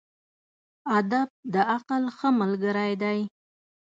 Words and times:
ادب 0.97 1.27
د 1.53 1.55
عقل 1.73 2.03
ښه 2.17 2.29
ملګری 2.39 2.91
دی. 3.01 3.19